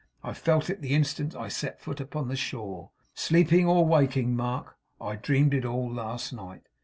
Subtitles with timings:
[0.23, 2.89] I felt it the instant I set foot upon the shore.
[3.13, 6.63] Sleeping or waking, Mark, I dreamed it all last night.